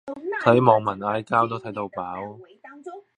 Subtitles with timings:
[0.43, 2.39] 睇網民嗌交都睇到飽